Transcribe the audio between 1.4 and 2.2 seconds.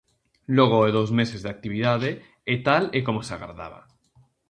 de actividade